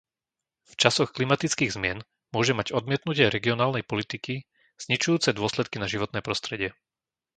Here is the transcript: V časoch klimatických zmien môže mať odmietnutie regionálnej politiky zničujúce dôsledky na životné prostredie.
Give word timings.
V 0.71 0.81
časoch 0.81 1.13
klimatických 1.17 1.73
zmien 1.77 1.99
môže 2.35 2.53
mať 2.59 2.67
odmietnutie 2.79 3.25
regionálnej 3.35 3.83
politiky 3.91 4.35
zničujúce 4.83 5.29
dôsledky 5.39 5.75
na 5.79 5.85
životné 5.93 6.19
prostredie. 6.27 6.69